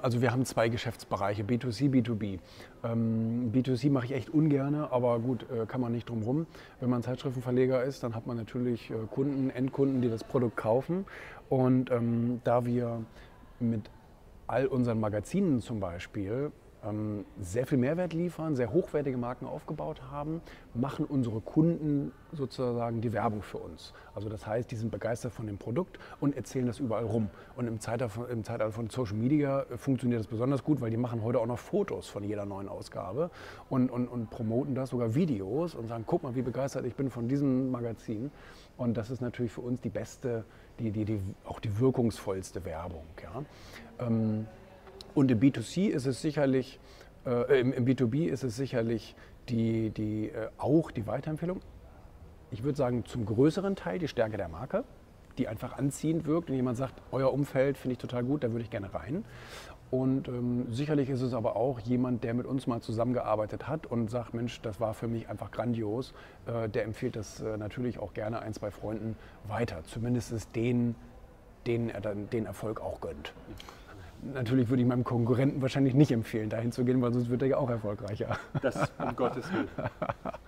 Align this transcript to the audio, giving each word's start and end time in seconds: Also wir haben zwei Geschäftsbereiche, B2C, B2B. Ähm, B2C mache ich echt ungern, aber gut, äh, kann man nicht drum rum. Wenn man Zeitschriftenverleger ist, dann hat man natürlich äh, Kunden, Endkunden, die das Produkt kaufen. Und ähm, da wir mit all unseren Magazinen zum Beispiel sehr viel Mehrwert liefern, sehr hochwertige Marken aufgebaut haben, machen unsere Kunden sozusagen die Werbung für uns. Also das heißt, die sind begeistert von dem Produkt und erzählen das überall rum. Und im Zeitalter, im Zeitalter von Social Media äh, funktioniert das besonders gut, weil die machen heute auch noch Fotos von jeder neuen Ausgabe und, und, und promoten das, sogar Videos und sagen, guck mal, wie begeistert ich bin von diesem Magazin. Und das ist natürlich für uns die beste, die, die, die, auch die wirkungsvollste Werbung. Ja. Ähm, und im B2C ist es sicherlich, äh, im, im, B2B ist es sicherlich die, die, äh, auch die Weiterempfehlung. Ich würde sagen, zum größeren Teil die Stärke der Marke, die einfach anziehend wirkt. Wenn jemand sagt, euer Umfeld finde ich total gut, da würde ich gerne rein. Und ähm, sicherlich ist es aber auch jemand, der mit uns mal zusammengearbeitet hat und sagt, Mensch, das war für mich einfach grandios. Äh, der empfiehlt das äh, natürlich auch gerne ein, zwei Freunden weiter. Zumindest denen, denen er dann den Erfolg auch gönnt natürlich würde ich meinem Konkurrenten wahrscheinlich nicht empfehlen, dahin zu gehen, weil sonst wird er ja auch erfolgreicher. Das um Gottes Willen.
Also 0.00 0.22
wir 0.22 0.30
haben 0.30 0.44
zwei 0.44 0.68
Geschäftsbereiche, 0.68 1.42
B2C, 1.42 1.90
B2B. 1.90 2.38
Ähm, 2.84 3.50
B2C 3.52 3.90
mache 3.90 4.04
ich 4.04 4.12
echt 4.12 4.30
ungern, 4.30 4.76
aber 4.76 5.18
gut, 5.18 5.44
äh, 5.50 5.66
kann 5.66 5.80
man 5.80 5.90
nicht 5.90 6.08
drum 6.08 6.22
rum. 6.22 6.46
Wenn 6.78 6.88
man 6.88 7.02
Zeitschriftenverleger 7.02 7.82
ist, 7.82 8.04
dann 8.04 8.14
hat 8.14 8.24
man 8.24 8.36
natürlich 8.36 8.92
äh, 8.92 8.94
Kunden, 9.10 9.50
Endkunden, 9.50 10.00
die 10.00 10.08
das 10.08 10.22
Produkt 10.22 10.56
kaufen. 10.56 11.04
Und 11.48 11.90
ähm, 11.90 12.40
da 12.44 12.64
wir 12.64 13.04
mit 13.58 13.90
all 14.46 14.66
unseren 14.66 15.00
Magazinen 15.00 15.60
zum 15.60 15.80
Beispiel 15.80 16.52
sehr 17.40 17.66
viel 17.66 17.78
Mehrwert 17.78 18.12
liefern, 18.12 18.56
sehr 18.56 18.72
hochwertige 18.72 19.16
Marken 19.16 19.46
aufgebaut 19.46 20.02
haben, 20.10 20.40
machen 20.74 21.04
unsere 21.04 21.40
Kunden 21.40 22.10
sozusagen 22.32 23.00
die 23.00 23.12
Werbung 23.12 23.42
für 23.42 23.58
uns. 23.58 23.92
Also 24.16 24.28
das 24.28 24.46
heißt, 24.48 24.68
die 24.68 24.74
sind 24.74 24.90
begeistert 24.90 25.32
von 25.32 25.46
dem 25.46 25.58
Produkt 25.58 26.00
und 26.20 26.36
erzählen 26.36 26.66
das 26.66 26.80
überall 26.80 27.04
rum. 27.04 27.30
Und 27.54 27.68
im 27.68 27.78
Zeitalter, 27.78 28.28
im 28.28 28.42
Zeitalter 28.42 28.72
von 28.72 28.90
Social 28.90 29.14
Media 29.14 29.62
äh, 29.62 29.76
funktioniert 29.76 30.20
das 30.20 30.26
besonders 30.26 30.64
gut, 30.64 30.80
weil 30.80 30.90
die 30.90 30.96
machen 30.96 31.22
heute 31.22 31.38
auch 31.38 31.46
noch 31.46 31.58
Fotos 31.58 32.08
von 32.08 32.24
jeder 32.24 32.46
neuen 32.46 32.68
Ausgabe 32.68 33.30
und, 33.70 33.90
und, 33.90 34.08
und 34.08 34.30
promoten 34.30 34.74
das, 34.74 34.90
sogar 34.90 35.14
Videos 35.14 35.76
und 35.76 35.86
sagen, 35.86 36.02
guck 36.04 36.24
mal, 36.24 36.34
wie 36.34 36.42
begeistert 36.42 36.84
ich 36.84 36.96
bin 36.96 37.10
von 37.10 37.28
diesem 37.28 37.70
Magazin. 37.70 38.32
Und 38.76 38.96
das 38.96 39.10
ist 39.10 39.20
natürlich 39.20 39.52
für 39.52 39.60
uns 39.60 39.80
die 39.82 39.90
beste, 39.90 40.44
die, 40.80 40.90
die, 40.90 41.04
die, 41.04 41.20
auch 41.44 41.60
die 41.60 41.78
wirkungsvollste 41.78 42.64
Werbung. 42.64 43.04
Ja. 43.22 43.44
Ähm, 44.04 44.46
und 45.14 45.30
im 45.30 45.40
B2C 45.40 45.88
ist 45.88 46.06
es 46.06 46.22
sicherlich, 46.22 46.80
äh, 47.26 47.60
im, 47.60 47.72
im, 47.72 47.84
B2B 47.84 48.26
ist 48.26 48.44
es 48.44 48.56
sicherlich 48.56 49.14
die, 49.48 49.90
die, 49.90 50.28
äh, 50.28 50.48
auch 50.58 50.90
die 50.90 51.06
Weiterempfehlung. 51.06 51.60
Ich 52.50 52.62
würde 52.62 52.76
sagen, 52.76 53.04
zum 53.04 53.26
größeren 53.26 53.76
Teil 53.76 53.98
die 53.98 54.08
Stärke 54.08 54.36
der 54.36 54.48
Marke, 54.48 54.84
die 55.38 55.48
einfach 55.48 55.76
anziehend 55.78 56.26
wirkt. 56.26 56.48
Wenn 56.48 56.56
jemand 56.56 56.76
sagt, 56.76 57.00
euer 57.10 57.32
Umfeld 57.32 57.78
finde 57.78 57.92
ich 57.92 57.98
total 57.98 58.24
gut, 58.24 58.44
da 58.44 58.50
würde 58.50 58.64
ich 58.64 58.70
gerne 58.70 58.92
rein. 58.92 59.24
Und 59.90 60.28
ähm, 60.28 60.66
sicherlich 60.70 61.10
ist 61.10 61.20
es 61.20 61.34
aber 61.34 61.56
auch 61.56 61.78
jemand, 61.80 62.24
der 62.24 62.32
mit 62.32 62.46
uns 62.46 62.66
mal 62.66 62.80
zusammengearbeitet 62.80 63.68
hat 63.68 63.86
und 63.86 64.10
sagt, 64.10 64.32
Mensch, 64.32 64.62
das 64.62 64.80
war 64.80 64.94
für 64.94 65.06
mich 65.06 65.28
einfach 65.28 65.50
grandios. 65.50 66.14
Äh, 66.46 66.70
der 66.70 66.84
empfiehlt 66.84 67.16
das 67.16 67.42
äh, 67.42 67.58
natürlich 67.58 67.98
auch 67.98 68.14
gerne 68.14 68.40
ein, 68.40 68.54
zwei 68.54 68.70
Freunden 68.70 69.16
weiter. 69.46 69.84
Zumindest 69.84 70.56
denen, 70.56 70.94
denen 71.66 71.90
er 71.90 72.00
dann 72.00 72.30
den 72.30 72.46
Erfolg 72.46 72.80
auch 72.80 73.02
gönnt 73.02 73.34
natürlich 74.22 74.68
würde 74.68 74.82
ich 74.82 74.88
meinem 74.88 75.04
Konkurrenten 75.04 75.62
wahrscheinlich 75.62 75.94
nicht 75.94 76.12
empfehlen, 76.12 76.48
dahin 76.48 76.72
zu 76.72 76.84
gehen, 76.84 77.02
weil 77.02 77.12
sonst 77.12 77.28
wird 77.28 77.42
er 77.42 77.48
ja 77.48 77.56
auch 77.56 77.70
erfolgreicher. 77.70 78.38
Das 78.62 78.90
um 78.98 79.14
Gottes 79.16 79.52
Willen. 79.52 79.68